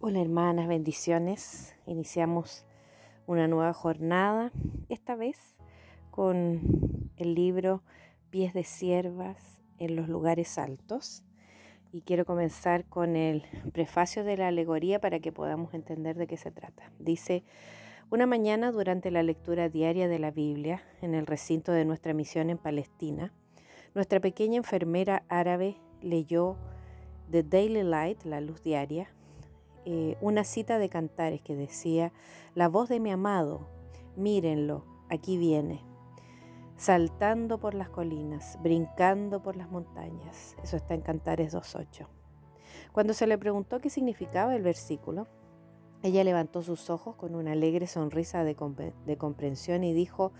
[0.00, 1.74] Hola hermanas, bendiciones.
[1.84, 2.64] Iniciamos
[3.26, 4.52] una nueva jornada,
[4.88, 5.56] esta vez
[6.12, 7.82] con el libro
[8.30, 11.24] Pies de Siervas en los lugares altos.
[11.90, 13.42] Y quiero comenzar con el
[13.72, 16.92] prefacio de la alegoría para que podamos entender de qué se trata.
[17.00, 17.42] Dice,
[18.08, 22.50] una mañana durante la lectura diaria de la Biblia en el recinto de nuestra misión
[22.50, 23.32] en Palestina,
[23.96, 26.56] nuestra pequeña enfermera árabe leyó
[27.32, 29.08] The Daily Light, la luz diaria,
[29.90, 32.12] eh, una cita de Cantares que decía,
[32.54, 33.70] la voz de mi amado,
[34.16, 35.82] mírenlo, aquí viene,
[36.76, 40.56] saltando por las colinas, brincando por las montañas.
[40.62, 42.06] Eso está en Cantares 2.8.
[42.92, 45.26] Cuando se le preguntó qué significaba el versículo,
[46.02, 48.54] ella levantó sus ojos con una alegre sonrisa de,
[49.06, 50.32] de comprensión y dijo,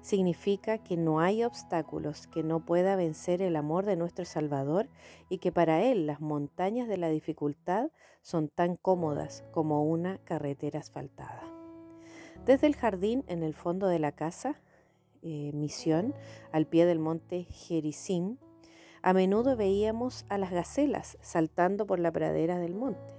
[0.00, 4.88] significa que no hay obstáculos que no pueda vencer el amor de nuestro Salvador
[5.28, 7.90] y que para Él las montañas de la dificultad
[8.22, 11.42] son tan cómodas como una carretera asfaltada.
[12.44, 14.60] Desde el jardín en el fondo de la casa,
[15.22, 16.14] eh, misión,
[16.52, 18.38] al pie del monte Gerizim,
[19.02, 23.14] a menudo veíamos a las gacelas saltando por la pradera del monte,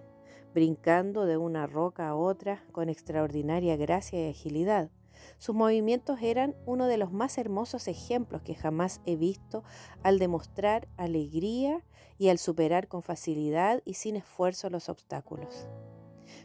[0.53, 4.89] brincando de una roca a otra con extraordinaria gracia y agilidad
[5.37, 9.63] sus movimientos eran uno de los más hermosos ejemplos que jamás he visto
[10.03, 11.83] al demostrar alegría
[12.17, 15.67] y al superar con facilidad y sin esfuerzo los obstáculos.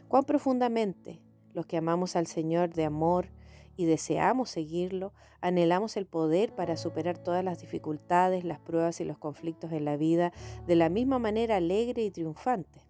[0.07, 1.21] Cuán profundamente
[1.53, 3.29] los que amamos al Señor de amor
[3.75, 9.17] y deseamos seguirlo, anhelamos el poder para superar todas las dificultades, las pruebas y los
[9.17, 10.33] conflictos en la vida
[10.65, 12.86] de la misma manera alegre y triunfante.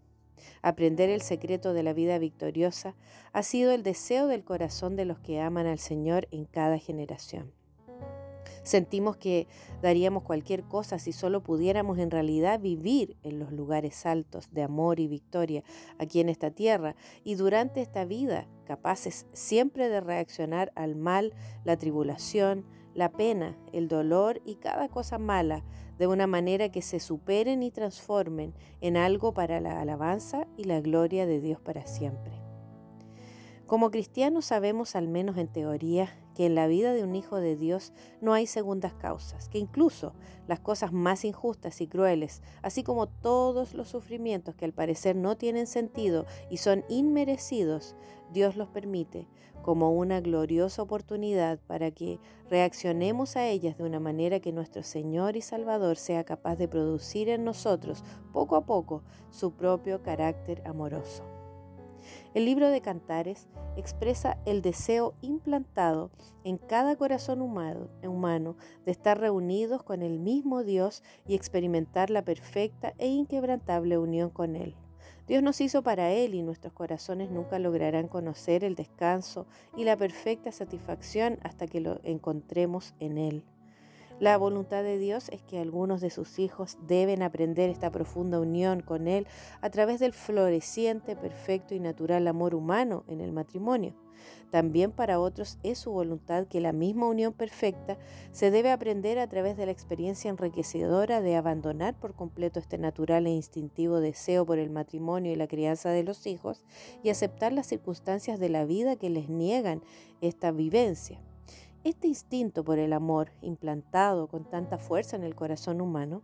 [0.62, 2.96] Aprender el secreto de la vida victoriosa
[3.34, 7.52] ha sido el deseo del corazón de los que aman al Señor en cada generación.
[8.68, 9.48] Sentimos que
[9.82, 15.00] daríamos cualquier cosa si solo pudiéramos en realidad vivir en los lugares altos de amor
[15.00, 15.64] y victoria
[16.00, 21.78] aquí en esta tierra y durante esta vida, capaces siempre de reaccionar al mal, la
[21.78, 25.64] tribulación, la pena, el dolor y cada cosa mala
[25.98, 30.82] de una manera que se superen y transformen en algo para la alabanza y la
[30.82, 32.48] gloria de Dios para siempre.
[33.68, 37.58] Como cristianos sabemos, al menos en teoría, que en la vida de un hijo de
[37.58, 37.92] Dios
[38.22, 40.14] no hay segundas causas, que incluso
[40.48, 45.36] las cosas más injustas y crueles, así como todos los sufrimientos que al parecer no
[45.36, 47.96] tienen sentido y son inmerecidos,
[48.32, 49.28] Dios los permite
[49.68, 55.36] como una gloriosa oportunidad para que reaccionemos a ellas de una manera que nuestro Señor
[55.36, 58.02] y Salvador sea capaz de producir en nosotros
[58.32, 61.26] poco a poco su propio carácter amoroso.
[62.34, 66.12] El libro de Cantares expresa el deseo implantado
[66.46, 72.94] en cada corazón humano, de estar reunidos con el mismo Dios y experimentar la perfecta
[73.00, 74.78] e inquebrantable unión con Él.
[75.28, 79.46] Dios nos hizo para Él y nuestros corazones nunca lograrán conocer el descanso
[79.76, 83.44] y la perfecta satisfacción hasta que lo encontremos en Él.
[84.20, 88.82] La voluntad de Dios es que algunos de sus hijos deben aprender esta profunda unión
[88.82, 89.28] con Él
[89.62, 93.94] a través del floreciente, perfecto y natural amor humano en el matrimonio.
[94.50, 98.00] También para otros es su voluntad que la misma unión perfecta
[98.32, 103.28] se debe aprender a través de la experiencia enriquecedora de abandonar por completo este natural
[103.28, 106.64] e instintivo deseo por el matrimonio y la crianza de los hijos
[107.04, 109.84] y aceptar las circunstancias de la vida que les niegan
[110.22, 111.22] esta vivencia.
[111.88, 116.22] Este instinto por el amor, implantado con tanta fuerza en el corazón humano,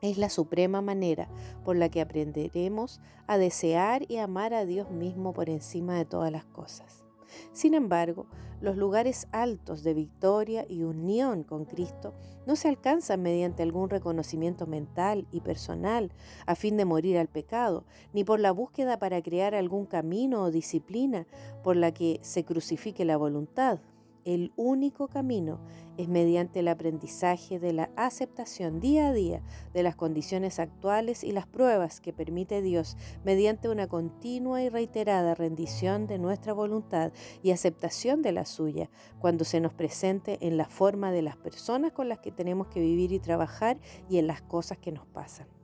[0.00, 1.28] es la suprema manera
[1.64, 6.32] por la que aprenderemos a desear y amar a Dios mismo por encima de todas
[6.32, 7.04] las cosas.
[7.52, 8.26] Sin embargo,
[8.60, 12.12] los lugares altos de victoria y unión con Cristo
[12.44, 16.10] no se alcanzan mediante algún reconocimiento mental y personal
[16.44, 20.50] a fin de morir al pecado, ni por la búsqueda para crear algún camino o
[20.50, 21.28] disciplina
[21.62, 23.78] por la que se crucifique la voluntad,
[24.24, 25.60] el único camino
[25.96, 29.42] es mediante el aprendizaje de la aceptación día a día
[29.74, 35.34] de las condiciones actuales y las pruebas que permite Dios mediante una continua y reiterada
[35.34, 40.68] rendición de nuestra voluntad y aceptación de la suya cuando se nos presente en la
[40.68, 43.78] forma de las personas con las que tenemos que vivir y trabajar
[44.08, 45.61] y en las cosas que nos pasan.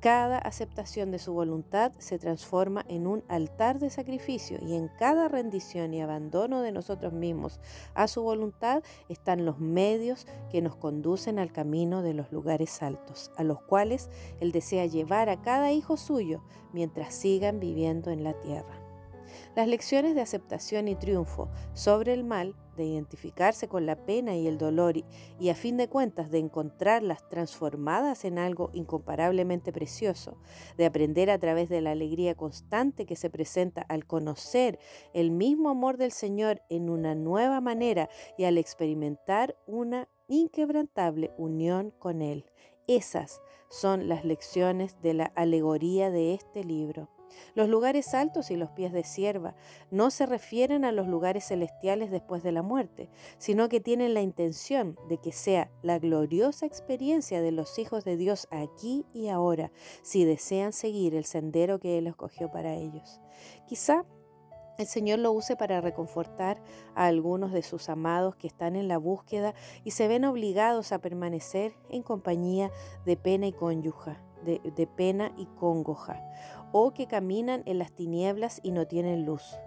[0.00, 5.26] Cada aceptación de su voluntad se transforma en un altar de sacrificio y en cada
[5.26, 7.58] rendición y abandono de nosotros mismos
[7.94, 13.32] a su voluntad están los medios que nos conducen al camino de los lugares altos,
[13.36, 14.08] a los cuales
[14.38, 18.80] Él desea llevar a cada hijo suyo mientras sigan viviendo en la tierra.
[19.56, 24.46] Las lecciones de aceptación y triunfo sobre el mal, de identificarse con la pena y
[24.46, 24.94] el dolor
[25.38, 30.38] y, a fin de cuentas de encontrarlas transformadas en algo incomparablemente precioso,
[30.78, 34.78] de aprender a través de la alegría constante que se presenta al conocer
[35.12, 38.08] el mismo amor del Señor en una nueva manera
[38.38, 42.46] y al experimentar una inquebrantable unión con Él.
[42.86, 47.17] Esas son las lecciones de la alegoría de este libro.
[47.54, 49.54] Los lugares altos y los pies de sierva
[49.90, 54.22] no se refieren a los lugares celestiales después de la muerte, sino que tienen la
[54.22, 59.70] intención de que sea la gloriosa experiencia de los hijos de Dios aquí y ahora,
[60.02, 63.20] si desean seguir el sendero que Él escogió para ellos.
[63.66, 64.04] Quizá
[64.78, 66.62] el Señor lo use para reconfortar
[66.94, 69.52] a algunos de sus amados que están en la búsqueda
[69.82, 72.70] y se ven obligados a permanecer en compañía
[73.04, 76.22] de pena y cónyuja, de, de pena y congoja,
[76.72, 79.58] o que caminan en las tinieblas y no tienen luz,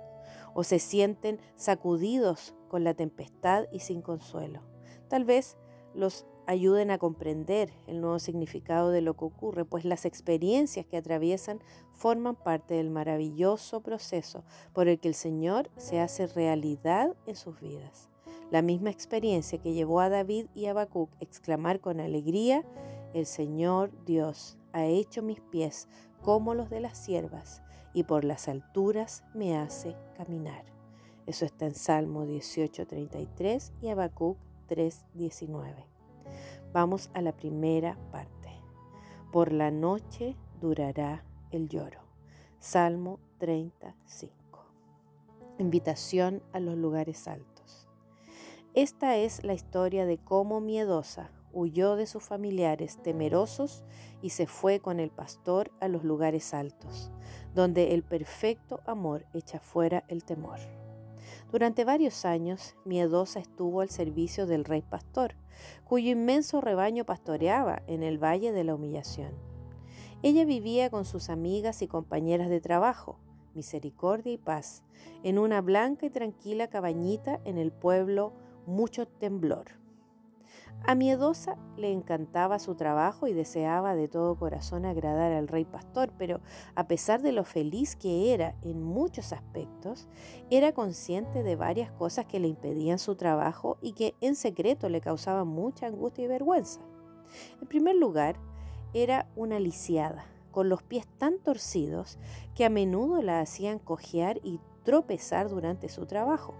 [0.54, 4.62] o se sienten sacudidos con la tempestad y sin consuelo.
[5.08, 5.58] Tal vez
[5.94, 10.98] los ayuden a comprender el nuevo significado de lo que ocurre, pues las experiencias que
[10.98, 11.60] atraviesan
[11.94, 14.44] forman parte del maravilloso proceso
[14.74, 18.10] por el que el Señor se hace realidad en sus vidas.
[18.52, 22.66] La misma experiencia que llevó a David y a Habacuc a exclamar con alegría,
[23.14, 25.88] el Señor Dios ha hecho mis pies
[26.22, 27.62] como los de las siervas
[27.94, 30.64] y por las alturas me hace caminar.
[31.26, 34.38] Eso está en Salmo 18:33 y Habacuc
[34.68, 35.86] 3:19.
[36.74, 38.50] Vamos a la primera parte.
[39.32, 42.02] Por la noche durará el lloro.
[42.60, 44.34] Salmo 35.
[45.58, 47.88] Invitación a los lugares altos.
[48.74, 53.84] Esta es la historia de cómo Miedosa huyó de sus familiares temerosos
[54.22, 57.12] y se fue con el pastor a los lugares altos,
[57.54, 60.60] donde el perfecto amor echa fuera el temor.
[61.52, 65.36] Durante varios años, Miedosa estuvo al servicio del rey pastor,
[65.84, 69.34] cuyo inmenso rebaño pastoreaba en el Valle de la Humillación.
[70.24, 73.20] Ella vivía con sus amigas y compañeras de trabajo,
[73.54, 74.84] misericordia y paz,
[75.24, 78.34] en una blanca y tranquila cabañita en el pueblo
[78.66, 79.81] Mucho Temblor.
[80.84, 86.12] A Miedosa le encantaba su trabajo y deseaba de todo corazón agradar al rey pastor,
[86.18, 86.42] pero
[86.74, 90.08] a pesar de lo feliz que era en muchos aspectos,
[90.50, 95.02] era consciente de varias cosas que le impedían su trabajo y que en secreto le
[95.02, 96.82] causaban mucha angustia y vergüenza.
[97.62, 98.38] En primer lugar,
[98.94, 102.18] era una lisiada, con los pies tan torcidos
[102.56, 106.56] que a menudo la hacían cojear y tropezar durante su trabajo.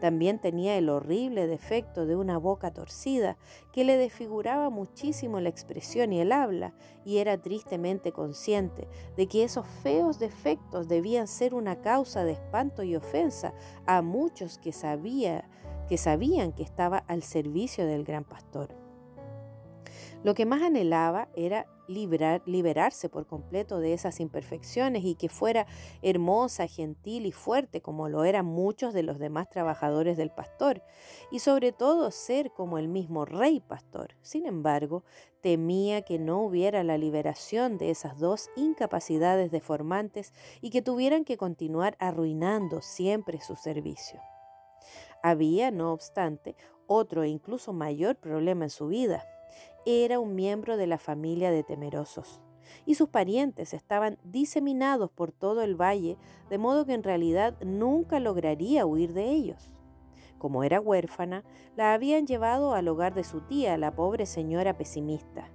[0.00, 3.36] También tenía el horrible defecto de una boca torcida
[3.72, 6.74] que le desfiguraba muchísimo la expresión y el habla,
[7.04, 12.82] y era tristemente consciente de que esos feos defectos debían ser una causa de espanto
[12.82, 13.54] y ofensa
[13.86, 15.48] a muchos que, sabía,
[15.88, 18.81] que sabían que estaba al servicio del gran pastor.
[20.24, 25.66] Lo que más anhelaba era liberarse por completo de esas imperfecciones y que fuera
[26.00, 30.82] hermosa, gentil y fuerte como lo eran muchos de los demás trabajadores del pastor,
[31.30, 34.14] y sobre todo ser como el mismo rey pastor.
[34.22, 35.04] Sin embargo,
[35.40, 41.36] temía que no hubiera la liberación de esas dos incapacidades deformantes y que tuvieran que
[41.36, 44.20] continuar arruinando siempre su servicio.
[45.22, 49.24] Había, no obstante, otro e incluso mayor problema en su vida,
[49.86, 52.40] era un miembro de la familia de temerosos
[52.86, 56.16] y sus parientes estaban diseminados por todo el valle,
[56.50, 59.72] de modo que en realidad nunca lograría huir de ellos.
[60.38, 61.44] Como era huérfana,
[61.76, 65.50] la habían llevado al hogar de su tía, la pobre señora pesimista,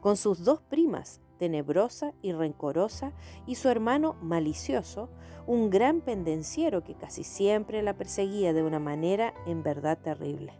[0.00, 3.12] con sus dos primas, tenebrosa y rencorosa,
[3.46, 5.10] y su hermano malicioso,
[5.46, 10.52] un gran pendenciero que casi siempre la perseguía de una manera en verdad terrible.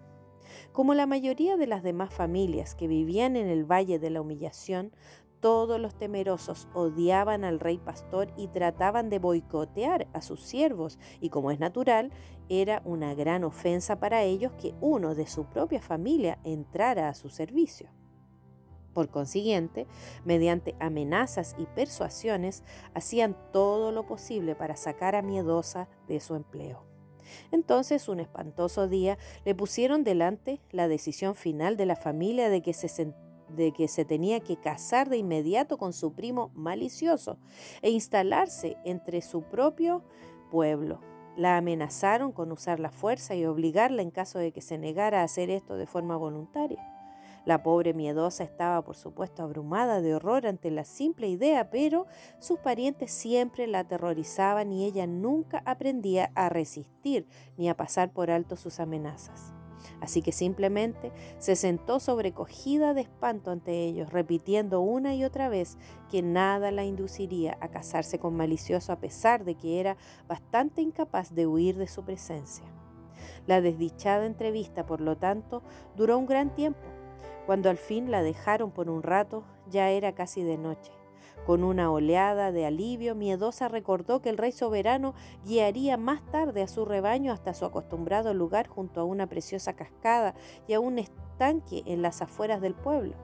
[0.80, 4.92] Como la mayoría de las demás familias que vivían en el Valle de la Humillación,
[5.38, 11.28] todos los temerosos odiaban al rey pastor y trataban de boicotear a sus siervos, y
[11.28, 12.10] como es natural,
[12.48, 17.28] era una gran ofensa para ellos que uno de su propia familia entrara a su
[17.28, 17.90] servicio.
[18.94, 19.86] Por consiguiente,
[20.24, 26.89] mediante amenazas y persuasiones, hacían todo lo posible para sacar a Miedosa de su empleo.
[27.52, 32.72] Entonces, un espantoso día, le pusieron delante la decisión final de la familia de que
[33.88, 37.38] se tenía que casar de inmediato con su primo malicioso
[37.82, 40.04] e instalarse entre su propio
[40.50, 41.00] pueblo.
[41.36, 45.24] La amenazaron con usar la fuerza y obligarla en caso de que se negara a
[45.24, 46.99] hacer esto de forma voluntaria.
[47.46, 52.06] La pobre miedosa estaba, por supuesto, abrumada de horror ante la simple idea, pero
[52.38, 58.30] sus parientes siempre la aterrorizaban y ella nunca aprendía a resistir ni a pasar por
[58.30, 59.54] alto sus amenazas.
[60.00, 65.78] Así que simplemente se sentó sobrecogida de espanto ante ellos, repitiendo una y otra vez
[66.10, 69.96] que nada la induciría a casarse con malicioso a pesar de que era
[70.28, 72.64] bastante incapaz de huir de su presencia.
[73.46, 75.62] La desdichada entrevista, por lo tanto,
[75.96, 76.80] duró un gran tiempo.
[77.50, 80.92] Cuando al fin la dejaron por un rato, ya era casi de noche.
[81.44, 85.14] Con una oleada de alivio, miedosa recordó que el rey soberano
[85.44, 90.36] guiaría más tarde a su rebaño hasta su acostumbrado lugar junto a una preciosa cascada
[90.68, 93.16] y a un estanque en las afueras del pueblo.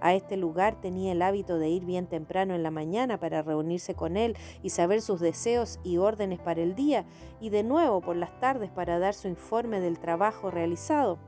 [0.00, 3.96] A este lugar tenía el hábito de ir bien temprano en la mañana para reunirse
[3.96, 7.06] con él y saber sus deseos y órdenes para el día,
[7.40, 11.18] y de nuevo por las tardes para dar su informe del trabajo realizado.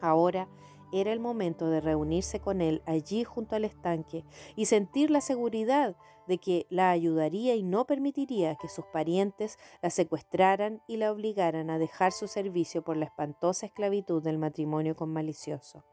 [0.00, 0.48] Ahora
[0.92, 4.24] era el momento de reunirse con él allí junto al estanque
[4.56, 9.90] y sentir la seguridad de que la ayudaría y no permitiría que sus parientes la
[9.90, 15.12] secuestraran y la obligaran a dejar su servicio por la espantosa esclavitud del matrimonio con
[15.12, 15.84] malicioso.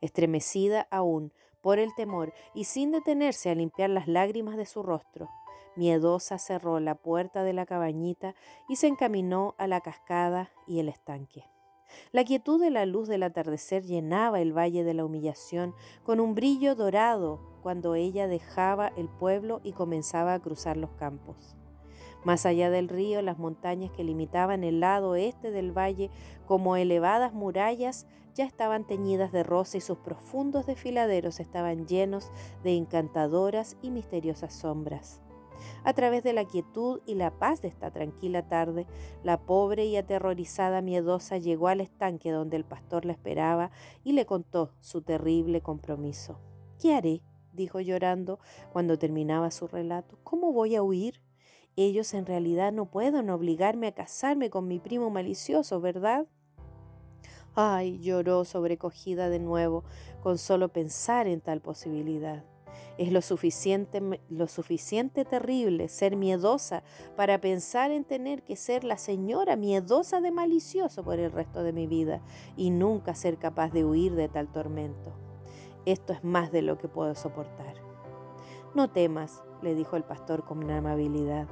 [0.00, 1.32] Estremecida aún
[1.62, 5.28] por el temor y sin detenerse a limpiar las lágrimas de su rostro,
[5.74, 8.34] miedosa cerró la puerta de la cabañita
[8.68, 11.44] y se encaminó a la cascada y el estanque.
[12.12, 16.34] La quietud de la luz del atardecer llenaba el valle de la humillación con un
[16.34, 21.56] brillo dorado cuando ella dejaba el pueblo y comenzaba a cruzar los campos.
[22.24, 26.10] Más allá del río, las montañas que limitaban el lado este del valle
[26.46, 32.30] como elevadas murallas ya estaban teñidas de rosa y sus profundos desfiladeros estaban llenos
[32.64, 35.20] de encantadoras y misteriosas sombras.
[35.84, 38.86] A través de la quietud y la paz de esta tranquila tarde,
[39.22, 43.70] la pobre y aterrorizada miedosa llegó al estanque donde el pastor la esperaba
[44.04, 46.38] y le contó su terrible compromiso.
[46.80, 47.22] ¿Qué haré?
[47.52, 48.38] dijo llorando
[48.72, 50.18] cuando terminaba su relato.
[50.22, 51.22] ¿Cómo voy a huir?
[51.74, 56.26] Ellos en realidad no pueden obligarme a casarme con mi primo malicioso, ¿verdad?
[57.54, 59.84] Ay, lloró sobrecogida de nuevo
[60.22, 62.44] con solo pensar en tal posibilidad.
[62.98, 64.46] Es lo suficiente, lo
[65.28, 66.82] terrible ser miedosa
[67.16, 71.72] para pensar en tener que ser la señora miedosa de malicioso por el resto de
[71.72, 72.22] mi vida
[72.56, 75.12] y nunca ser capaz de huir de tal tormento.
[75.84, 77.74] Esto es más de lo que puedo soportar.
[78.74, 81.46] No temas, le dijo el pastor con amabilidad.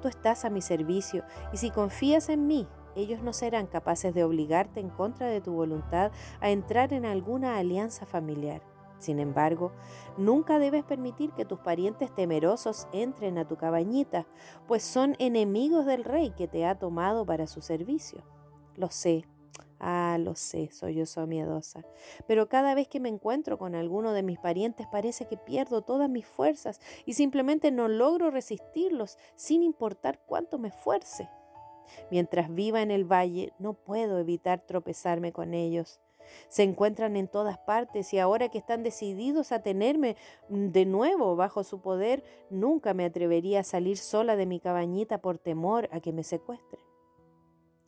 [0.00, 4.24] Tú estás a mi servicio y si confías en mí, ellos no serán capaces de
[4.24, 6.10] obligarte en contra de tu voluntad
[6.40, 8.62] a entrar en alguna alianza familiar.
[9.00, 9.72] Sin embargo,
[10.18, 14.26] nunca debes permitir que tus parientes temerosos entren a tu cabañita,
[14.68, 18.22] pues son enemigos del rey que te ha tomado para su servicio.
[18.76, 19.24] Lo sé,
[19.78, 21.82] ah, lo sé, soy yo soy miedosa,
[22.28, 26.10] pero cada vez que me encuentro con alguno de mis parientes parece que pierdo todas
[26.10, 31.30] mis fuerzas y simplemente no logro resistirlos sin importar cuánto me esfuerce.
[32.10, 36.00] Mientras viva en el valle, no puedo evitar tropezarme con ellos.
[36.48, 40.16] Se encuentran en todas partes y ahora que están decididos a tenerme
[40.48, 45.18] mm, de nuevo bajo su poder, nunca me atrevería a salir sola de mi cabañita
[45.18, 46.90] por temor a que me secuestren.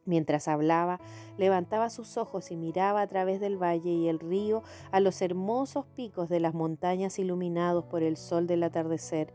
[0.05, 1.01] Mientras hablaba,
[1.39, 5.87] levantaba sus ojos y miraba a través del valle y el río a los hermosos
[5.87, 9.33] picos de las montañas iluminados por el sol del atardecer.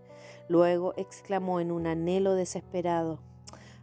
[0.49, 3.19] Luego exclamó en un anhelo desesperado,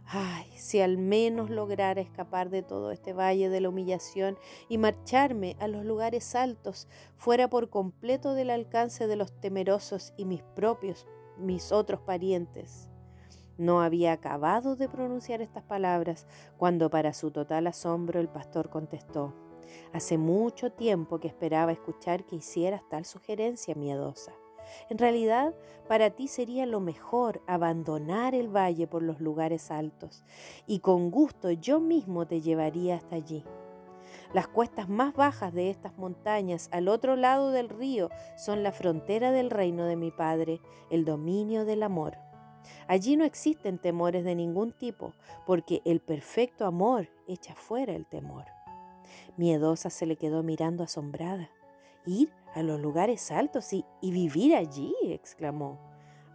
[0.07, 4.37] Ay, si al menos lograra escapar de todo este valle de la humillación
[4.69, 10.25] y marcharme a los lugares altos, fuera por completo del alcance de los temerosos y
[10.25, 11.07] mis propios,
[11.37, 12.87] mis otros parientes.
[13.57, 19.33] No había acabado de pronunciar estas palabras cuando para su total asombro el pastor contestó,
[19.93, 24.33] Hace mucho tiempo que esperaba escuchar que hicieras tal sugerencia miedosa.
[24.89, 25.53] En realidad,
[25.87, 30.23] para ti sería lo mejor abandonar el valle por los lugares altos,
[30.65, 33.43] y con gusto yo mismo te llevaría hasta allí.
[34.33, 39.31] Las cuestas más bajas de estas montañas al otro lado del río son la frontera
[39.31, 42.17] del reino de mi Padre, el dominio del amor.
[42.87, 45.13] Allí no existen temores de ningún tipo,
[45.45, 48.45] porque el perfecto amor echa fuera el temor.
[49.37, 51.49] Miedosa se le quedó mirando asombrada.
[52.05, 55.77] ¿Ir a los lugares altos y, vivir allí, exclamó.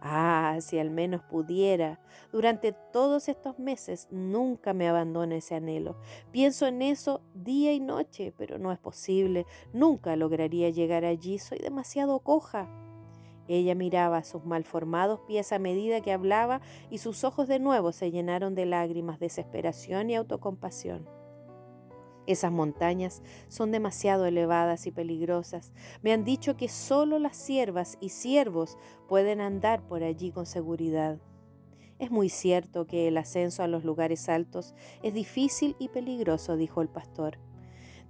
[0.03, 1.99] Ah, si al menos pudiera.
[2.31, 5.97] Durante todos estos meses nunca me abandona ese anhelo.
[6.31, 9.45] Pienso en eso día y noche, pero no es posible.
[9.73, 11.39] Nunca lograría llegar allí.
[11.39, 12.69] Soy demasiado coja.
[13.47, 18.11] Ella miraba sus malformados pies a medida que hablaba y sus ojos de nuevo se
[18.11, 21.20] llenaron de lágrimas, desesperación y autocompasión.
[22.31, 25.73] Esas montañas son demasiado elevadas y peligrosas.
[26.01, 28.77] Me han dicho que solo las siervas y siervos
[29.09, 31.19] pueden andar por allí con seguridad.
[31.99, 34.73] Es muy cierto que el ascenso a los lugares altos
[35.03, 37.37] es difícil y peligroso, dijo el pastor.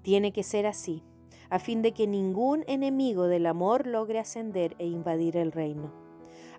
[0.03, 1.03] Tiene que ser así,
[1.49, 6.00] a fin de que ningún enemigo del amor logre ascender e invadir el reino.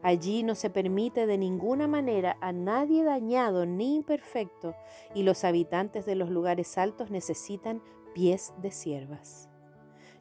[0.03, 4.75] Allí no se permite de ninguna manera a nadie dañado ni imperfecto,
[5.15, 7.81] y los habitantes de los lugares altos necesitan
[8.13, 9.49] pies de siervas.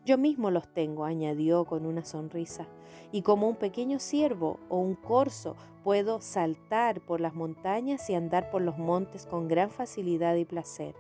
[0.05, 2.67] Yo mismo los tengo, añadió con una sonrisa,
[3.11, 8.51] y como un pequeño ciervo o un corzo puedo saltar por las montañas y andar
[8.51, 10.95] por los montes con gran facilidad y placer.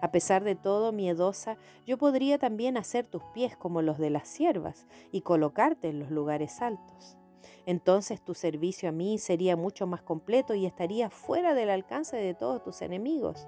[0.00, 4.26] A pesar de todo, miedosa, yo podría también hacer tus pies como los de las
[4.26, 7.18] siervas y colocarte en los lugares altos
[7.66, 12.34] entonces tu servicio a mí sería mucho más completo y estaría fuera del alcance de
[12.34, 13.46] todos tus enemigos.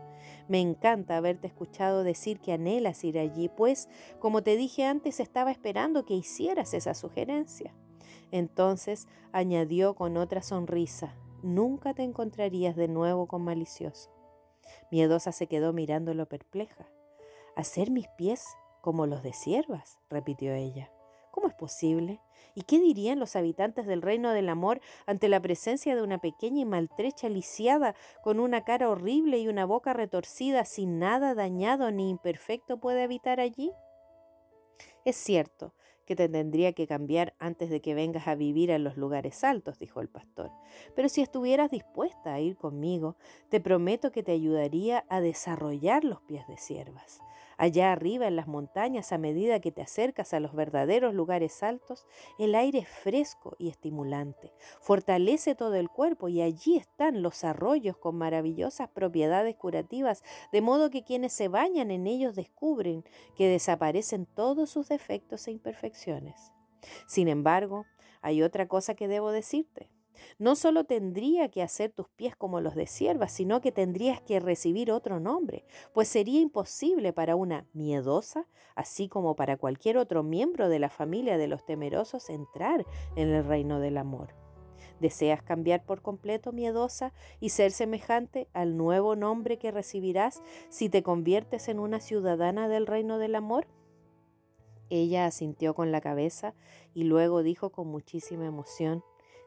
[0.49, 3.88] Me encanta haberte escuchado decir que anhelas ir allí, pues,
[4.19, 7.75] como te dije antes, estaba esperando que hicieras esa sugerencia.
[8.31, 14.11] Entonces añadió con otra sonrisa, nunca te encontrarías de nuevo con malicioso.
[14.91, 16.88] Miedosa se quedó mirándolo perpleja.
[17.55, 18.45] ¿Hacer mis pies
[18.83, 19.99] como los de siervas?
[20.11, 20.93] repitió ella.
[21.31, 22.21] ¿Cómo es posible?
[22.57, 26.63] ¿Y qué dirían los habitantes del reino del amor ante la presencia de una pequeña
[26.63, 32.09] y maltrecha lisiada con una cara horrible y una boca retorcida sin nada dañado ni
[32.09, 33.73] imperfecto puede habitar allí?
[35.05, 35.75] Es cierto
[36.07, 39.79] que te tendría que cambiar antes de que vengas a vivir a los lugares altos,
[39.79, 40.51] dijo el pastor.
[40.95, 43.17] Pero si estuvieras dispuesta a ir conmigo,
[43.51, 47.21] te prometo que te ayudaría a desarrollar los pies de siervas.
[47.59, 52.07] Allá arriba en las montañas, a medida que te acercas a los verdaderos lugares altos,
[52.39, 54.53] el aire es fresco y estimulante.
[54.81, 60.23] Fortalece todo el cuerpo y allí están los arroyos con maravillosas propiedades curativas,
[60.53, 65.53] de modo que quienes se bañan en ellos descubren que desaparecen todos sus defectos e
[65.53, 66.53] imperfecciones.
[67.07, 67.87] Sin embargo,
[68.21, 69.91] hay otra cosa que debo decirte.
[70.39, 74.41] No solo tendría que hacer tus pies como los de sierva, sino que tendrías que
[74.41, 80.69] recibir otro nombre, pues sería imposible para una miedosa, así como para cualquier otro miembro
[80.69, 82.85] de la familia de los temerosos, entrar
[83.17, 84.35] en el reino del amor.
[85.01, 91.02] ¿Deseas cambiar por completo miedosa y ser semejante al nuevo nombre que recibirás si te
[91.02, 93.67] conviertes en una ciudadana del reino del amor?
[94.89, 96.55] Ella asintió con la cabeza
[96.95, 99.02] y luego dijo con muchísima emoción,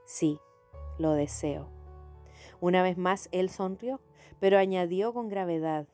[0.06, 0.38] sí,
[0.98, 1.70] lo deseo.
[2.62, 4.02] Una vez más él sonrió,
[4.40, 5.88] pero añadió con gravedad,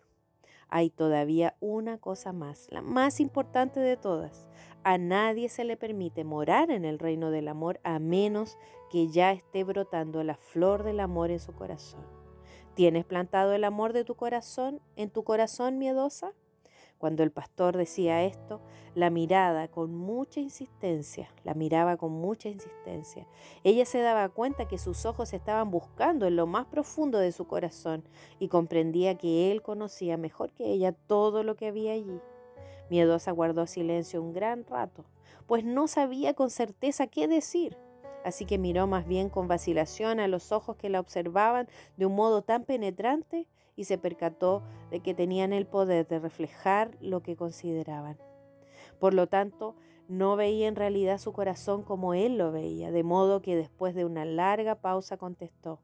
[0.70, 4.48] hay todavía una cosa más, la más importante de todas.
[4.84, 8.58] A nadie se le permite morar en el reino del amor a menos
[8.92, 12.06] que ya esté brotando la flor del amor en su corazón.
[12.76, 16.34] ¿Tienes plantado el amor de tu corazón en tu corazón miedosa?
[16.98, 18.62] Cuando el pastor decía esto,
[18.96, 23.28] la mirada con mucha insistencia, la miraba con mucha insistencia.
[23.64, 27.48] Ella se daba cuenta que sus ojos estaban buscando en lo más profundo de su
[27.48, 28.04] corazón
[28.40, 32.22] y comprendía que él conocía mejor que ella todo lo que había allí.
[32.90, 35.04] Miedosa guardó silencio un gran rato,
[35.48, 37.78] pues no sabía con certeza qué decir.
[38.24, 42.16] Así que miró más bien con vacilación a los ojos que la observaban de un
[42.16, 47.36] modo tan penetrante y se percató de que tenían el poder de reflejar lo que
[47.36, 48.18] consideraban.
[49.00, 49.76] Por lo tanto,
[50.08, 54.06] no veía en realidad su corazón como él lo veía, de modo que después de
[54.06, 55.80] una larga pausa contestó,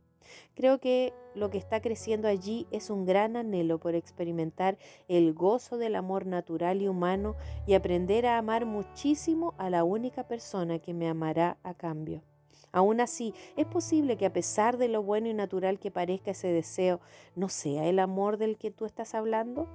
[0.56, 4.78] Creo que lo que está creciendo allí es un gran anhelo por experimentar
[5.08, 10.28] el gozo del amor natural y humano y aprender a amar muchísimo a la única
[10.28, 12.24] persona que me amará a cambio.
[12.72, 16.48] Aún así, es posible que a pesar de lo bueno y natural que parezca ese
[16.48, 17.02] deseo,
[17.36, 19.68] no sea el amor del que tú estás hablando.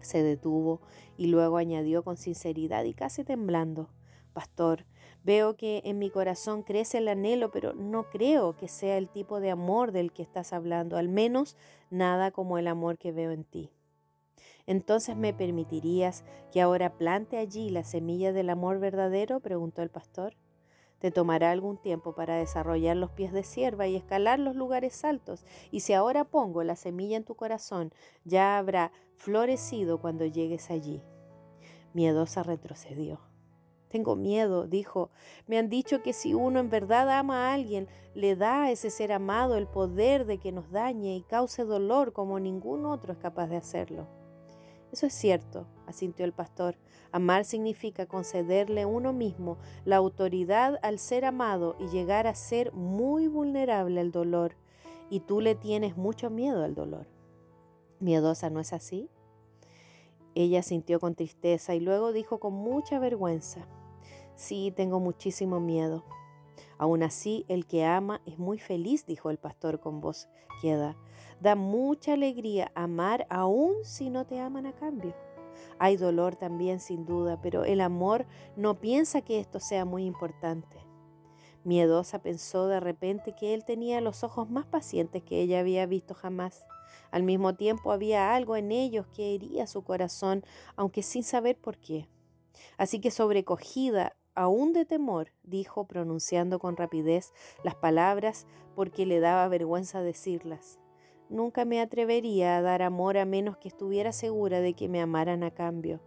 [0.00, 0.80] Se detuvo
[1.16, 3.88] y luego añadió con sinceridad y casi temblando,
[4.32, 4.86] Pastor,
[5.24, 9.40] veo que en mi corazón crece el anhelo, pero no creo que sea el tipo
[9.40, 11.56] de amor del que estás hablando, al menos
[11.90, 13.70] nada como el amor que veo en ti.
[14.66, 19.40] Entonces me permitirías que ahora plante allí la semilla del amor verdadero?
[19.40, 20.34] preguntó el pastor.
[21.02, 25.44] Te tomará algún tiempo para desarrollar los pies de sierva y escalar los lugares altos,
[25.72, 27.92] y si ahora pongo la semilla en tu corazón,
[28.24, 31.02] ya habrá florecido cuando llegues allí.
[31.92, 33.18] Miedosa retrocedió.
[33.88, 35.10] Tengo miedo, dijo.
[35.48, 38.88] Me han dicho que si uno en verdad ama a alguien, le da a ese
[38.88, 43.18] ser amado el poder de que nos dañe y cause dolor como ningún otro es
[43.18, 44.21] capaz de hacerlo.
[44.92, 46.76] Eso es cierto, asintió el pastor.
[47.12, 53.26] Amar significa concederle uno mismo la autoridad al ser amado y llegar a ser muy
[53.26, 54.54] vulnerable al dolor.
[55.08, 57.06] Y tú le tienes mucho miedo al dolor.
[58.00, 59.08] ¿Miedosa no es así?
[60.34, 63.66] Ella sintió con tristeza y luego dijo con mucha vergüenza,
[64.34, 66.04] sí, tengo muchísimo miedo.
[66.78, 70.28] Aún así, el que ama es muy feliz, dijo el pastor con voz
[70.60, 70.96] queda.
[71.42, 75.12] Da mucha alegría amar aún si no te aman a cambio.
[75.80, 80.76] Hay dolor también, sin duda, pero el amor no piensa que esto sea muy importante.
[81.64, 86.14] Miedosa pensó de repente que él tenía los ojos más pacientes que ella había visto
[86.14, 86.64] jamás.
[87.10, 90.44] Al mismo tiempo había algo en ellos que hería su corazón,
[90.76, 92.08] aunque sin saber por qué.
[92.78, 97.32] Así que sobrecogida, aún de temor, dijo, pronunciando con rapidez
[97.64, 100.78] las palabras porque le daba vergüenza decirlas.
[101.32, 105.42] Nunca me atrevería a dar amor a menos que estuviera segura de que me amaran
[105.44, 106.02] a cambio.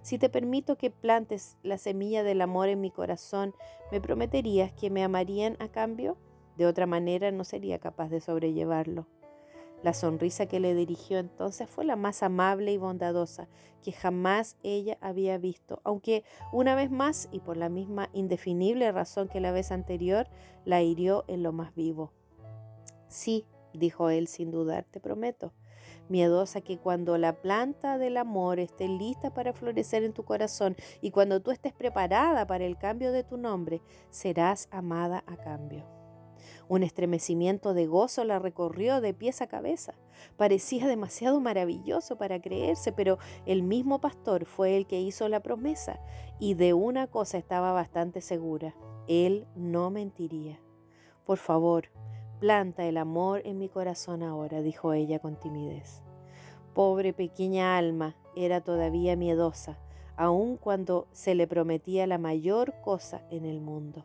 [0.00, 3.54] Si te permito que plantes la semilla del amor en mi corazón,
[3.90, 6.16] ¿me prometerías que me amarían a cambio?
[6.56, 9.06] De otra manera no sería capaz de sobrellevarlo.
[9.82, 13.48] La sonrisa que le dirigió entonces fue la más amable y bondadosa
[13.82, 19.28] que jamás ella había visto, aunque una vez más y por la misma indefinible razón
[19.28, 20.28] que la vez anterior,
[20.64, 22.10] la hirió en lo más vivo.
[23.08, 25.52] Sí, dijo él sin dudar, te prometo,
[26.08, 31.10] miedosa que cuando la planta del amor esté lista para florecer en tu corazón y
[31.10, 35.86] cuando tú estés preparada para el cambio de tu nombre, serás amada a cambio.
[36.68, 39.94] Un estremecimiento de gozo la recorrió de pies a cabeza.
[40.36, 46.00] Parecía demasiado maravilloso para creerse, pero el mismo pastor fue el que hizo la promesa
[46.38, 48.74] y de una cosa estaba bastante segura.
[49.06, 50.60] Él no mentiría.
[51.24, 51.90] Por favor,
[52.42, 56.02] Planta el amor en mi corazón ahora, dijo ella con timidez.
[56.74, 59.78] Pobre pequeña alma, era todavía miedosa,
[60.16, 64.04] aun cuando se le prometía la mayor cosa en el mundo.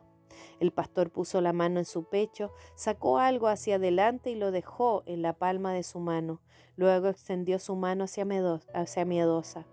[0.60, 5.02] El pastor puso la mano en su pecho, sacó algo hacia adelante y lo dejó
[5.06, 6.40] en la palma de su mano.
[6.76, 8.24] Luego extendió su mano hacia,
[8.72, 9.66] hacia miedosa.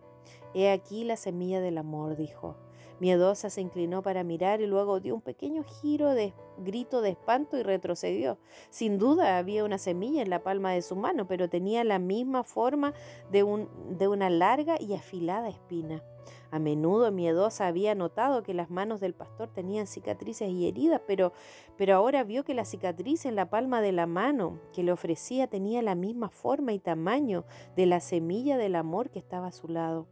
[0.55, 2.64] He aquí la semilla del amor, dijo.
[2.99, 7.57] Miedosa se inclinó para mirar y luego dio un pequeño giro de grito de espanto
[7.57, 8.37] y retrocedió.
[8.69, 12.43] Sin duda había una semilla en la palma de su mano, pero tenía la misma
[12.43, 12.93] forma
[13.31, 16.03] de, un, de una larga y afilada espina.
[16.51, 21.33] A menudo Miedosa había notado que las manos del pastor tenían cicatrices y heridas, pero,
[21.77, 25.47] pero ahora vio que la cicatriz en la palma de la mano que le ofrecía
[25.47, 29.67] tenía la misma forma y tamaño de la semilla del amor que estaba a su
[29.67, 30.07] lado.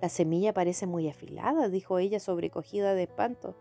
[0.00, 3.56] La semilla parece muy afilada, dijo ella sobrecogida de espanto.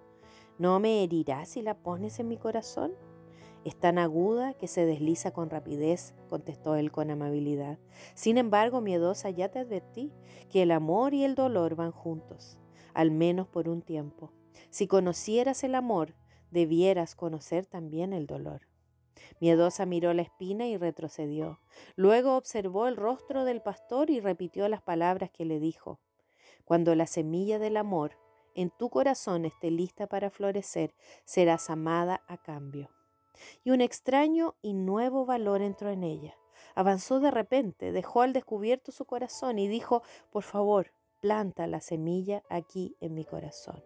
[0.59, 2.93] ¿No me herirás si la pones en mi corazón?
[3.63, 7.79] Es tan aguda que se desliza con rapidez, contestó él con amabilidad.
[8.13, 10.13] Sin embargo, miedosa, ya te advertí
[10.49, 12.57] que el amor y el dolor van juntos,
[12.93, 14.31] al menos por un tiempo.
[14.69, 16.15] Si conocieras el amor,
[16.51, 18.61] debieras conocer también el dolor.
[19.39, 21.59] Miedosa miró la espina y retrocedió.
[21.95, 25.99] Luego observó el rostro del pastor y repitió las palabras que le dijo.
[26.67, 28.17] Cuando la semilla del amor
[28.53, 32.89] en tu corazón esté lista para florecer, serás amada a cambio.
[33.63, 36.35] Y un extraño y nuevo valor entró en ella.
[36.75, 42.43] Avanzó de repente, dejó al descubierto su corazón y dijo, por favor, planta la semilla
[42.49, 43.81] aquí en mi corazón.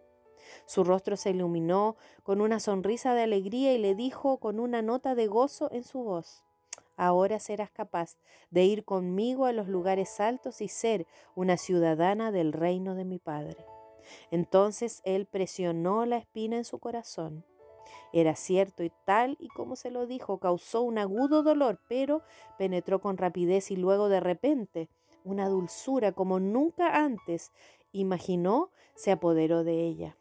[0.66, 5.14] Su rostro se iluminó con una sonrisa de alegría y le dijo con una nota
[5.14, 6.42] de gozo en su voz,
[6.96, 8.16] Ahora serás capaz
[8.50, 13.18] de ir conmigo a los lugares altos y ser una ciudadana del reino de mi
[13.18, 13.64] Padre.
[14.30, 17.44] Entonces él presionó la espina en su corazón.
[18.12, 22.22] Era cierto y tal y como se lo dijo, causó un agudo dolor, pero
[22.58, 24.88] penetró con rapidez y luego de repente
[25.24, 27.52] una dulzura como nunca antes
[27.92, 30.16] imaginó se apoderó de ella.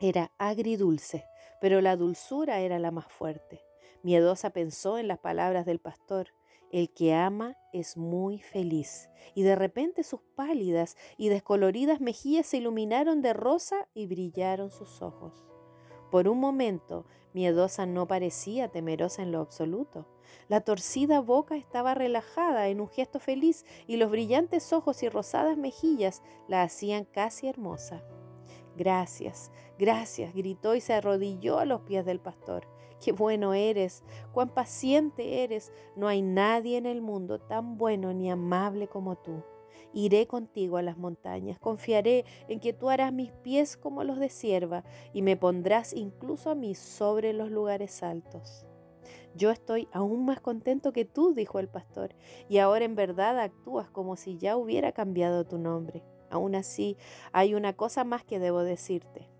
[0.00, 1.26] Era agridulce,
[1.60, 3.62] pero la dulzura era la más fuerte.
[4.02, 6.28] Miedosa pensó en las palabras del pastor.
[6.70, 9.10] El que ama es muy feliz.
[9.34, 15.02] Y de repente sus pálidas y descoloridas mejillas se iluminaron de rosa y brillaron sus
[15.02, 15.46] ojos.
[16.10, 20.06] Por un momento, Miedosa no parecía temerosa en lo absoluto.
[20.48, 25.56] La torcida boca estaba relajada en un gesto feliz y los brillantes ojos y rosadas
[25.56, 28.02] mejillas la hacían casi hermosa.
[28.76, 32.66] Gracias, gracias, gritó y se arrodilló a los pies del pastor.
[33.02, 35.72] Qué bueno eres, cuán paciente eres.
[35.96, 39.42] No hay nadie en el mundo tan bueno ni amable como tú.
[39.92, 44.28] Iré contigo a las montañas, confiaré en que tú harás mis pies como los de
[44.28, 48.66] sierva y me pondrás incluso a mí sobre los lugares altos.
[49.34, 52.14] Yo estoy aún más contento que tú, dijo el pastor,
[52.48, 56.04] y ahora en verdad actúas como si ya hubiera cambiado tu nombre.
[56.30, 56.96] Aún así,
[57.32, 59.31] hay una cosa más que debo decirte.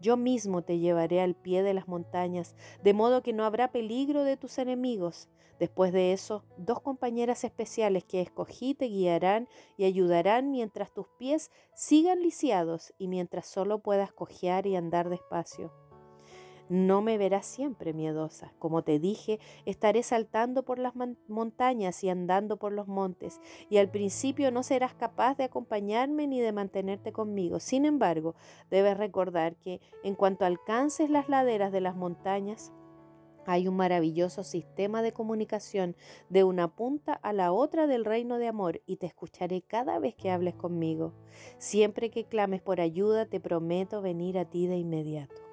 [0.00, 4.24] Yo mismo te llevaré al pie de las montañas, de modo que no habrá peligro
[4.24, 5.28] de tus enemigos.
[5.58, 11.50] Después de eso, dos compañeras especiales que escogí te guiarán y ayudarán mientras tus pies
[11.74, 15.70] sigan lisiados y mientras solo puedas cojear y andar despacio.
[16.70, 18.52] No me verás siempre miedosa.
[18.60, 20.94] Como te dije, estaré saltando por las
[21.26, 26.38] montañas y andando por los montes, y al principio no serás capaz de acompañarme ni
[26.38, 27.58] de mantenerte conmigo.
[27.58, 28.36] Sin embargo,
[28.70, 32.70] debes recordar que en cuanto alcances las laderas de las montañas,
[33.46, 35.96] hay un maravilloso sistema de comunicación
[36.28, 40.14] de una punta a la otra del reino de amor y te escucharé cada vez
[40.14, 41.14] que hables conmigo.
[41.58, 45.49] Siempre que clames por ayuda, te prometo venir a ti de inmediato.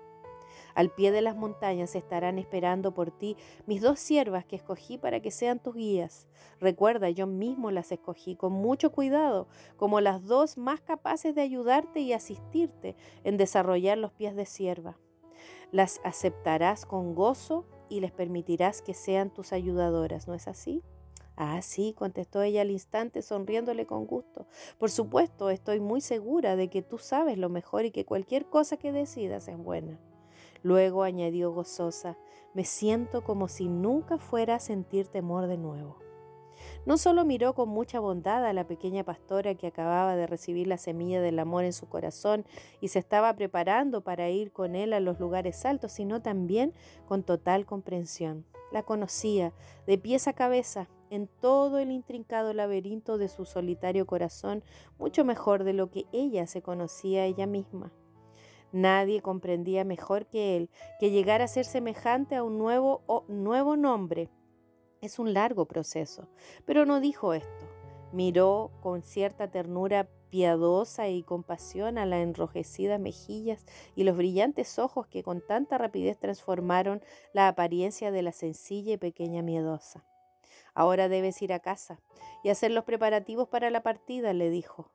[0.78, 3.36] Al pie de las montañas estarán esperando por ti
[3.66, 6.28] mis dos siervas que escogí para que sean tus guías.
[6.60, 12.02] Recuerda, yo mismo las escogí con mucho cuidado, como las dos más capaces de ayudarte
[12.02, 15.00] y asistirte en desarrollar los pies de sierva.
[15.72, 20.84] Las aceptarás con gozo y les permitirás que sean tus ayudadoras, ¿no es así?
[21.36, 24.46] Ah, sí, contestó ella al instante, sonriéndole con gusto.
[24.78, 28.78] Por supuesto, estoy muy segura de que tú sabes lo mejor y que cualquier cosa
[28.78, 30.00] que decidas es buena.
[30.64, 32.18] Luego añadió gozosa,
[32.54, 35.98] me siento como si nunca fuera a sentir temor de nuevo.
[36.86, 40.78] No solo miró con mucha bondad a la pequeña pastora que acababa de recibir la
[40.78, 42.46] semilla del amor en su corazón
[42.82, 46.74] y se estaba preparando para ir con él a los lugares altos, sino también
[47.08, 48.46] con total comprensión.
[48.72, 49.54] La conocía
[49.86, 54.64] de pies a cabeza en todo el intrincado laberinto de su solitario corazón,
[54.98, 57.94] mucho mejor de lo que ella se conocía ella misma.
[58.72, 64.30] Nadie comprendía mejor que él que llegar a ser semejante a un nuevo, nuevo nombre
[65.02, 66.28] es un largo proceso,
[66.66, 67.66] pero no dijo esto.
[68.12, 75.08] Miró con cierta ternura piadosa y compasión a las enrojecidas mejillas y los brillantes ojos
[75.08, 77.02] que con tanta rapidez transformaron
[77.34, 80.06] la apariencia de la sencilla y pequeña miedosa.
[80.74, 82.02] Ahora debes ir a casa
[82.44, 84.92] y hacer los preparativos para la partida, le dijo.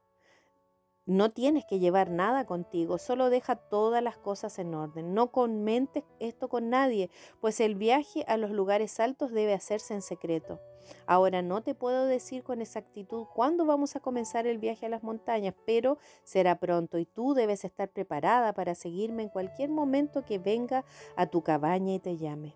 [1.04, 5.14] No tienes que llevar nada contigo, solo deja todas las cosas en orden.
[5.14, 7.10] No comentes esto con nadie,
[7.40, 10.60] pues el viaje a los lugares altos debe hacerse en secreto.
[11.06, 15.02] Ahora no te puedo decir con exactitud cuándo vamos a comenzar el viaje a las
[15.02, 20.38] montañas, pero será pronto y tú debes estar preparada para seguirme en cualquier momento que
[20.38, 20.84] venga
[21.16, 22.54] a tu cabaña y te llame.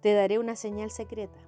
[0.00, 1.38] Te daré una señal secreta.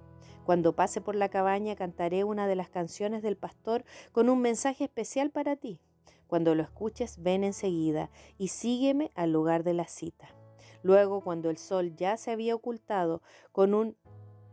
[0.45, 4.85] Cuando pase por la cabaña cantaré una de las canciones del pastor con un mensaje
[4.85, 5.81] especial para ti.
[6.35, 10.35] Cuando lo escuches, ven enseguida y sígueme al lugar de la cita.
[10.83, 13.97] Luego, cuando el sol ya se había ocultado con un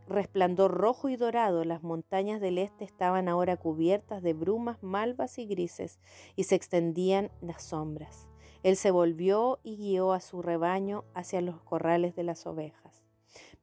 [0.07, 5.47] resplandor rojo y dorado, las montañas del este estaban ahora cubiertas de brumas malvas y
[5.47, 5.97] grises
[6.35, 8.29] y se extendían las sombras.
[8.61, 12.80] Él se volvió y guió a su rebaño hacia los corrales de las ovejas.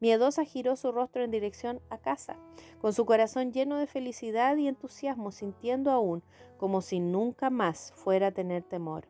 [0.00, 2.36] Miedosa giró su rostro en dirección a casa,
[2.80, 6.22] con su corazón lleno de felicidad y entusiasmo, sintiendo aún
[6.56, 9.08] como si nunca más fuera a tener temor.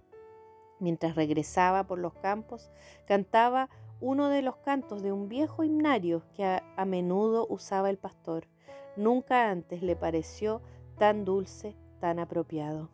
[0.80, 2.70] Mientras regresaba por los campos,
[3.06, 3.68] cantaba
[4.00, 8.46] uno de los cantos de un viejo himnario que a, a menudo usaba el pastor.
[8.96, 10.62] Nunca antes le pareció
[10.98, 12.90] tan dulce, tan apropiado.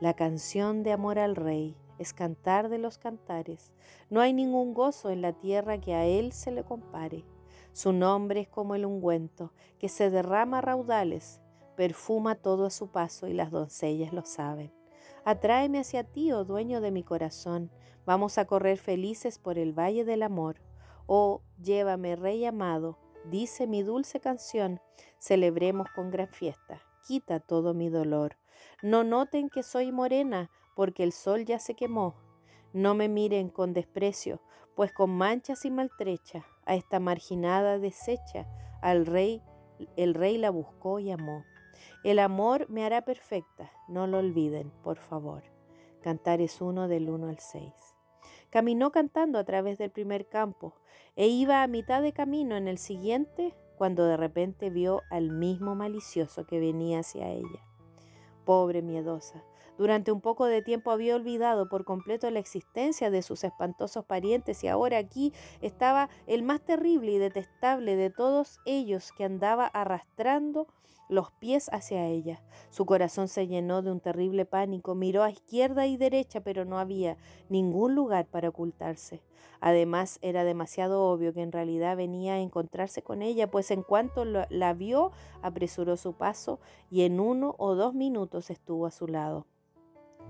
[0.00, 3.72] La canción de amor al rey, es cantar de los cantares.
[4.08, 7.26] No hay ningún gozo en la tierra que a él se le compare.
[7.72, 11.40] Su nombre es como el ungüento, que se derrama a raudales,
[11.76, 14.72] perfuma todo a su paso y las doncellas lo saben.
[15.24, 17.70] Atráeme hacia ti, oh dueño de mi corazón,
[18.06, 20.56] vamos a correr felices por el valle del amor.
[21.06, 24.80] Oh, llévame, rey amado, dice mi dulce canción,
[25.18, 28.36] celebremos con gran fiesta, quita todo mi dolor.
[28.82, 32.14] No noten que soy morena, porque el sol ya se quemó.
[32.72, 34.40] No me miren con desprecio,
[34.74, 38.46] pues con manchas y maltrecha, a esta marginada deshecha,
[38.80, 39.42] al rey,
[39.96, 41.44] el rey la buscó y amó.
[42.04, 45.42] El amor me hará perfecta, no lo olviden, por favor.
[46.00, 47.72] Cantar es uno del 1 al 6.
[48.48, 50.74] Caminó cantando a través del primer campo
[51.14, 55.74] e iba a mitad de camino en el siguiente cuando de repente vio al mismo
[55.74, 57.66] malicioso que venía hacia ella.
[58.44, 59.44] Pobre miedosa,
[59.80, 64.62] durante un poco de tiempo había olvidado por completo la existencia de sus espantosos parientes
[64.62, 70.66] y ahora aquí estaba el más terrible y detestable de todos ellos que andaba arrastrando
[71.08, 72.42] los pies hacia ella.
[72.68, 76.78] Su corazón se llenó de un terrible pánico, miró a izquierda y derecha, pero no
[76.78, 77.16] había
[77.48, 79.22] ningún lugar para ocultarse.
[79.62, 84.26] Además, era demasiado obvio que en realidad venía a encontrarse con ella, pues en cuanto
[84.26, 89.46] la vio, apresuró su paso y en uno o dos minutos estuvo a su lado.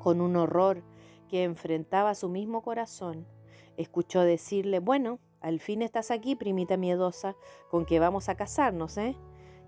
[0.00, 0.82] Con un horror
[1.28, 3.26] que enfrentaba su mismo corazón,
[3.80, 7.34] Escuchó decirle, bueno, al fin estás aquí, primita miedosa,
[7.70, 9.16] con que vamos a casarnos, ¿eh?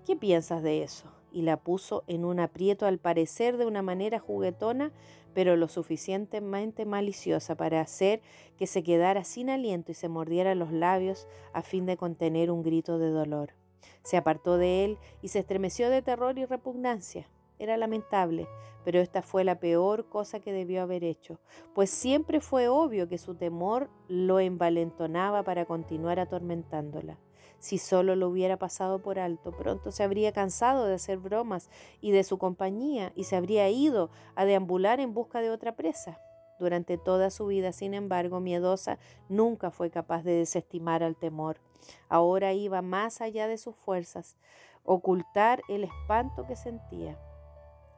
[0.04, 1.10] ¿Qué piensas de eso?
[1.32, 4.92] Y la puso en un aprieto al parecer de una manera juguetona,
[5.32, 8.20] pero lo suficientemente maliciosa para hacer
[8.58, 12.62] que se quedara sin aliento y se mordiera los labios a fin de contener un
[12.62, 13.54] grito de dolor.
[14.02, 17.30] Se apartó de él y se estremeció de terror y repugnancia.
[17.62, 18.48] Era lamentable,
[18.84, 21.38] pero esta fue la peor cosa que debió haber hecho,
[21.76, 27.20] pues siempre fue obvio que su temor lo envalentonaba para continuar atormentándola.
[27.60, 31.70] Si solo lo hubiera pasado por alto, pronto se habría cansado de hacer bromas
[32.00, 36.18] y de su compañía y se habría ido a deambular en busca de otra presa.
[36.58, 38.98] Durante toda su vida, sin embargo, miedosa,
[39.28, 41.60] nunca fue capaz de desestimar al temor.
[42.08, 44.36] Ahora iba más allá de sus fuerzas,
[44.82, 47.16] ocultar el espanto que sentía.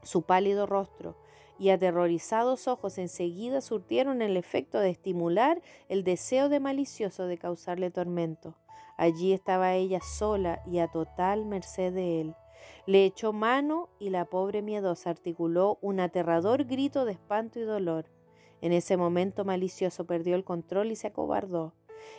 [0.05, 1.17] Su pálido rostro
[1.59, 7.91] y aterrorizados ojos enseguida surtieron el efecto de estimular el deseo de malicioso de causarle
[7.91, 8.55] tormento.
[8.97, 12.35] Allí estaba ella sola y a total merced de él.
[12.87, 18.07] Le echó mano y la pobre miedosa articuló un aterrador grito de espanto y dolor.
[18.61, 21.75] En ese momento malicioso perdió el control y se acobardó.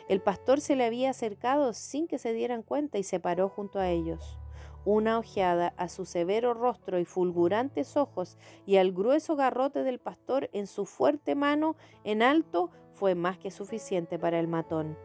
[0.10, 3.80] El pastor se le había acercado sin que se dieran cuenta y se paró junto
[3.80, 4.38] a ellos.
[4.86, 10.48] Una ojeada a su severo rostro y fulgurantes ojos y al grueso garrote del pastor
[10.54, 14.96] en su fuerte mano en alto fue más que suficiente para el matón.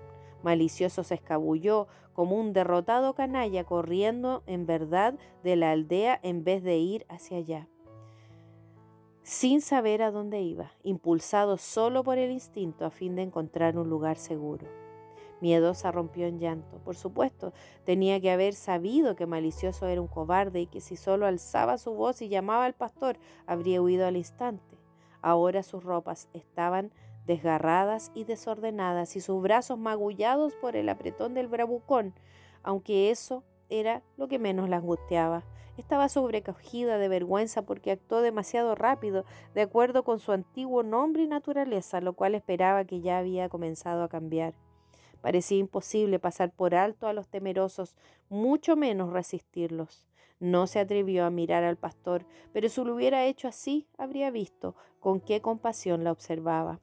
[0.42, 6.62] Malicioso se escabulló como un derrotado canalla corriendo en verdad de la aldea en vez
[6.62, 7.68] de ir hacia allá,
[9.22, 13.88] sin saber a dónde iba, impulsado solo por el instinto a fin de encontrar un
[13.88, 14.79] lugar seguro.
[15.40, 16.78] Miedosa rompió en llanto.
[16.84, 17.52] Por supuesto,
[17.84, 21.92] tenía que haber sabido que Malicioso era un cobarde y que si solo alzaba su
[21.92, 24.78] voz y llamaba al pastor, habría huido al instante.
[25.22, 26.92] Ahora sus ropas estaban
[27.26, 32.14] desgarradas y desordenadas y sus brazos magullados por el apretón del bravucón,
[32.62, 35.44] aunque eso era lo que menos la angustiaba.
[35.76, 39.24] Estaba sobrecogida de vergüenza porque actuó demasiado rápido,
[39.54, 44.02] de acuerdo con su antiguo nombre y naturaleza, lo cual esperaba que ya había comenzado
[44.02, 44.54] a cambiar.
[45.22, 47.96] Parecía imposible pasar por alto a los temerosos,
[48.28, 50.06] mucho menos resistirlos.
[50.38, 54.74] No se atrevió a mirar al pastor, pero si lo hubiera hecho así, habría visto
[54.98, 56.80] con qué compasión la observaba.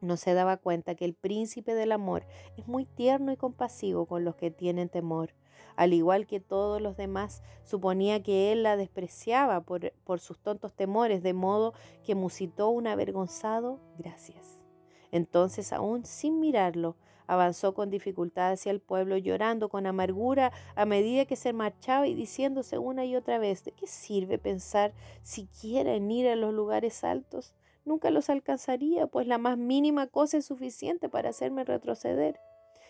[0.00, 2.26] No se daba cuenta que el príncipe del amor
[2.56, 5.34] es muy tierno y compasivo con los que tienen temor.
[5.74, 10.72] Al igual que todos los demás, suponía que él la despreciaba por, por sus tontos
[10.74, 11.74] temores, de modo
[12.04, 14.64] que musitó un avergonzado gracias.
[15.10, 21.24] Entonces, aún sin mirarlo, avanzó con dificultad hacia el pueblo, llorando con amargura a medida
[21.24, 26.10] que se marchaba y diciéndose una y otra vez, ¿de qué sirve pensar siquiera en
[26.10, 27.54] ir a los lugares altos?
[27.84, 32.40] Nunca los alcanzaría, pues la más mínima cosa es suficiente para hacerme retroceder.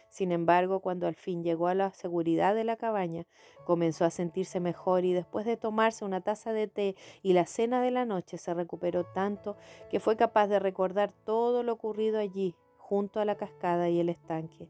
[0.09, 3.27] Sin embargo, cuando al fin llegó a la seguridad de la cabaña,
[3.65, 7.83] comenzó a sentirse mejor y después de tomarse una taza de té y la cena
[7.83, 9.57] de la noche se recuperó tanto
[9.91, 12.55] que fue capaz de recordar todo lo ocurrido allí,
[12.87, 14.69] junto a la cascada y el estanque.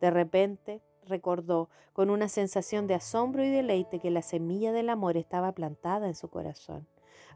[0.00, 5.18] De repente recordó con una sensación de asombro y deleite que la semilla del amor
[5.18, 6.86] estaba plantada en su corazón.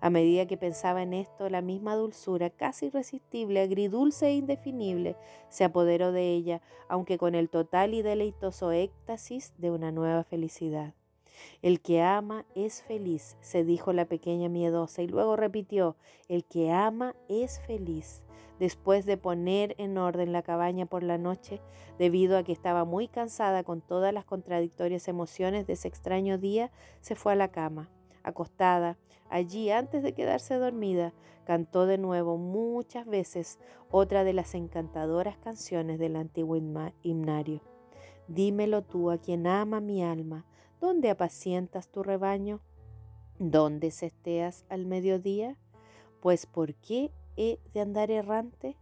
[0.00, 5.16] A medida que pensaba en esto, la misma dulzura, casi irresistible, agridulce e indefinible,
[5.48, 10.94] se apoderó de ella, aunque con el total y deleitoso éxtasis de una nueva felicidad.
[11.60, 15.96] El que ama es feliz, se dijo la pequeña miedosa, y luego repitió,
[16.28, 18.24] el que ama es feliz.
[18.62, 21.60] Después de poner en orden la cabaña por la noche,
[21.98, 26.70] debido a que estaba muy cansada con todas las contradictorias emociones de ese extraño día,
[27.00, 27.90] se fue a la cama
[28.22, 28.98] acostada
[29.28, 31.12] allí antes de quedarse dormida,
[31.44, 33.58] cantó de nuevo muchas veces
[33.90, 36.56] otra de las encantadoras canciones del antiguo
[37.02, 37.62] himnario.
[38.28, 40.46] Dímelo tú a quien ama mi alma,
[40.80, 42.60] ¿dónde apacientas tu rebaño?
[43.40, 45.56] ¿Dónde cesteas al mediodía?
[46.20, 48.76] Pues ¿por qué he de andar errante?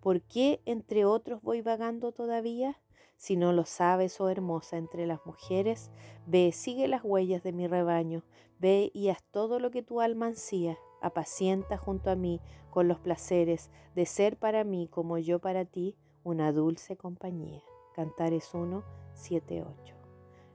[0.00, 2.78] ¿Por qué entre otros voy vagando todavía?
[3.16, 5.90] Si no lo sabes, oh hermosa entre las mujeres,
[6.26, 8.22] ve, sigue las huellas de mi rebaño,
[8.58, 12.40] ve y haz todo lo que tu alma ansía, apacienta junto a mí
[12.70, 17.62] con los placeres de ser para mí como yo para ti una dulce compañía.
[17.94, 19.94] Cantares 1, 7, 8.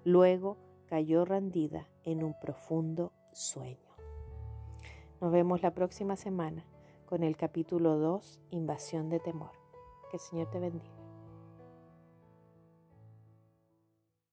[0.03, 3.89] Luego cayó rendida en un profundo sueño.
[5.19, 6.65] Nos vemos la próxima semana
[7.12, 9.51] con el capítulo 2, Invasión de Temor.
[10.09, 11.01] Que el Señor te bendiga.